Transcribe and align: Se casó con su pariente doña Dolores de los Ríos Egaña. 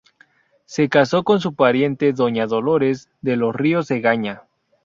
Se 0.65 0.89
casó 0.89 1.23
con 1.23 1.39
su 1.41 1.53
pariente 1.53 2.11
doña 2.11 2.47
Dolores 2.47 3.11
de 3.21 3.35
los 3.35 3.55
Ríos 3.55 3.91
Egaña. 3.91 4.45